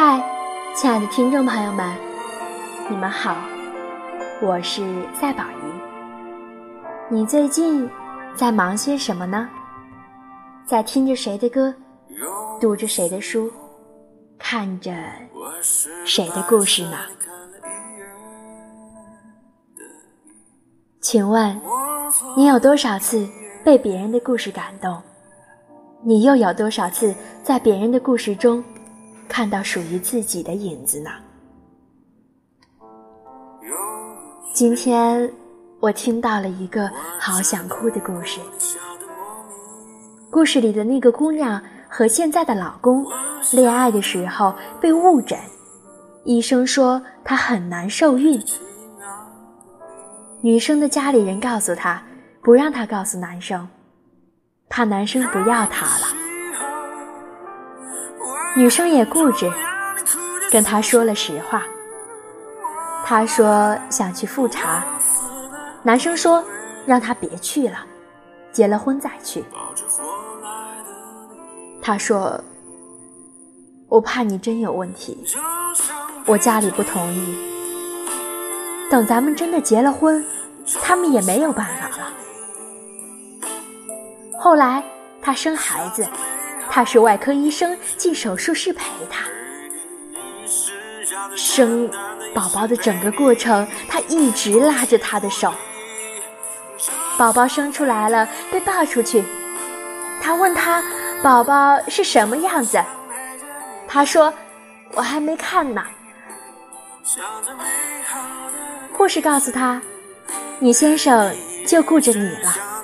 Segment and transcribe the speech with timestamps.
[0.00, 0.22] 嗨，
[0.76, 1.92] 亲爱的听众朋友们，
[2.88, 3.36] 你们好，
[4.40, 4.80] 我是
[5.12, 7.10] 赛宝仪。
[7.10, 7.90] 你最近
[8.36, 9.48] 在忙些什么呢？
[10.64, 11.74] 在听着谁的歌，
[12.60, 13.52] 读着谁的书，
[14.38, 14.94] 看着
[16.04, 16.96] 谁的故事呢？
[21.00, 21.60] 请问，
[22.36, 23.28] 你有多少次
[23.64, 25.02] 被别人的故事感动？
[26.04, 27.12] 你又有多少次
[27.42, 28.62] 在别人的故事中？
[29.28, 31.10] 看到属于自己的影子呢。
[34.52, 35.30] 今天
[35.78, 38.40] 我听到了一个好想哭的故事。
[40.30, 43.06] 故事里的那个姑娘和现在的老公
[43.52, 45.38] 恋爱的时候被误诊，
[46.24, 48.42] 医生说她很难受孕。
[50.40, 52.02] 女生的家里人告诉她，
[52.42, 53.68] 不让她告诉男生，
[54.68, 56.17] 怕男生不要她了。
[58.56, 59.50] 女生也固执，
[60.50, 61.62] 跟他说了实话。
[63.04, 64.84] 他说想去复查，
[65.82, 66.44] 男生说
[66.84, 67.78] 让他别去了，
[68.52, 69.44] 结了婚再去。
[71.80, 72.42] 他说
[73.88, 75.24] 我怕你真有问题，
[76.26, 77.38] 我家里不同意。
[78.90, 80.24] 等咱们真的结了婚，
[80.82, 82.12] 他们也没有办法了。
[84.40, 84.82] 后来
[85.22, 86.04] 他生孩子。
[86.70, 89.24] 他是外科医生，进手术室陪他
[91.34, 91.90] 生
[92.34, 95.52] 宝宝的整个过程，他一直拉着他的手。
[97.16, 99.24] 宝宝生出来了，被抱出去，
[100.22, 100.82] 他问他
[101.22, 102.80] 宝宝是什么样子，
[103.88, 104.32] 他说
[104.92, 105.82] 我还没看呢。
[108.92, 109.80] 护士告诉他，
[110.58, 111.34] 你先生
[111.66, 112.77] 就顾着你了。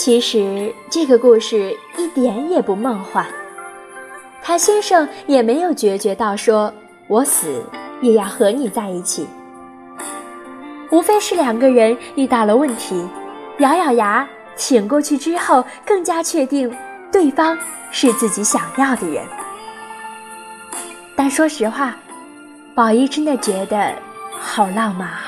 [0.00, 3.26] 其实这个故事一点也不梦幻，
[4.40, 6.72] 他先生也没有决绝到说
[7.10, 7.64] “我死
[8.00, 9.26] 也要和你在一起”，
[10.92, 13.04] 无非是两个人遇到了问题，
[13.58, 14.26] 咬咬牙
[14.56, 16.72] 挺过去之后，更加确定
[17.10, 17.58] 对方
[17.90, 19.26] 是自己想要的人。
[21.16, 21.96] 但说实话，
[22.72, 23.92] 宝一真的觉得
[24.30, 25.27] 好浪漫啊。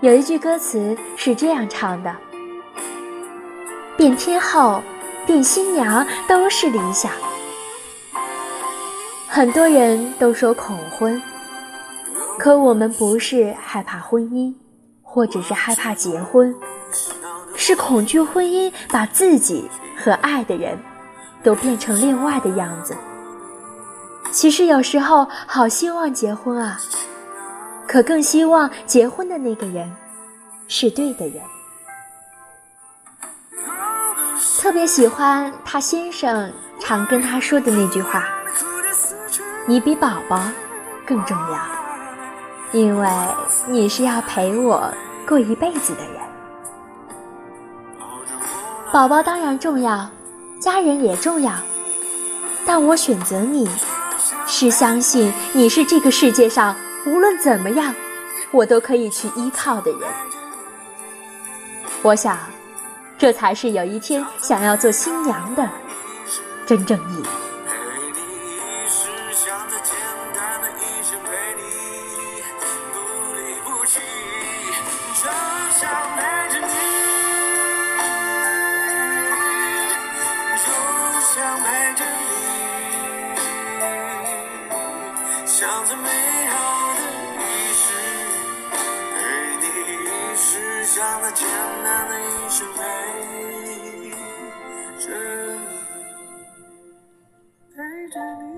[0.00, 2.14] 有一句歌词是这样唱的
[3.96, 4.82] ：“变天后，
[5.26, 7.10] 变新娘都是理想。”
[9.26, 11.20] 很多人都说恐婚，
[12.38, 14.54] 可我们不是害怕婚姻，
[15.02, 16.54] 或者是害怕结婚，
[17.54, 20.78] 是恐惧婚姻把自己和爱的人
[21.42, 22.94] 都变成另外的样子。
[24.30, 26.78] 其实有时候好希望结婚啊。
[27.86, 29.90] 可更希望结婚的那个人
[30.68, 31.40] 是对的人。
[34.60, 38.24] 特别喜欢他先生常跟他说的那句话
[39.66, 40.42] ：“你比宝宝
[41.06, 41.58] 更重要，
[42.72, 43.08] 因为
[43.68, 44.92] 你是要陪我
[45.26, 46.20] 过一辈子的人。
[48.92, 50.10] 宝宝当然重要，
[50.60, 51.52] 家人也重要，
[52.66, 53.68] 但我选择你，
[54.46, 56.74] 是相信你是这个世界上。”
[57.06, 57.94] 无论怎么样，
[58.50, 60.00] 我都可以去依靠的人。
[62.02, 62.36] 我想，
[63.16, 65.68] 这才是有一天想要做新娘的
[66.66, 67.26] 真正意义。
[90.96, 91.04] 简
[91.84, 92.80] 单的一生陪
[94.98, 95.12] 着你，
[97.70, 97.76] 陪
[98.08, 98.18] 着
[98.54, 98.56] 你，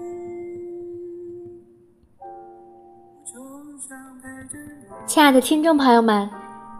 [3.25, 3.35] 就
[3.81, 4.55] 像陪着。
[5.05, 6.31] 亲爱的听众朋友们，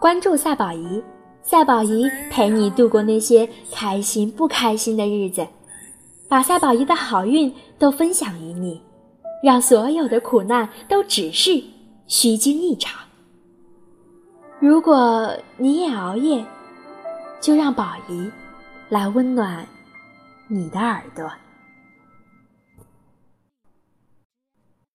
[0.01, 1.03] 关注赛宝仪，
[1.43, 5.45] 赛宝仪陪你度过那些开心不开心的日子，
[6.29, 8.81] 把赛宝仪的好运都分享于你，
[9.43, 11.61] 让所有的苦难都只是
[12.07, 13.08] 虚惊一场。
[14.61, 16.45] 如果你也熬夜，
[17.41, 18.29] 就让宝仪
[18.89, 19.65] 来温暖
[20.49, 21.31] 你的耳朵。